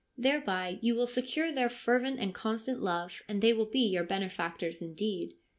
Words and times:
Thereby 0.17 0.79
you 0.81 0.95
will 0.95 1.05
secure 1.05 1.51
their 1.51 1.69
fervent 1.69 2.17
and 2.19 2.33
constant 2.33 2.81
love, 2.81 3.21
and 3.27 3.39
they 3.39 3.53
will 3.53 3.67
be 3.67 3.81
your 3.81 4.03
benefactors 4.03 4.81
indeed. 4.81 5.35